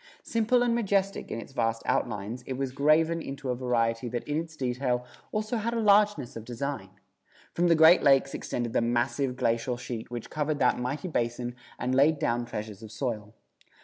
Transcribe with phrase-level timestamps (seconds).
[0.23, 4.39] Simple and majestic in its vast outlines it was graven into a variety that in
[4.39, 6.89] its detail also had a largeness of design.
[7.53, 11.93] From the Great Lakes extended the massive glacial sheet which covered that mighty basin and
[11.93, 13.35] laid down treasures of soil.